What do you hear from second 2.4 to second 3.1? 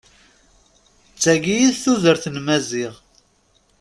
Maziɣ.